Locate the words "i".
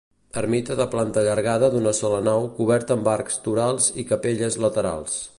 4.05-4.07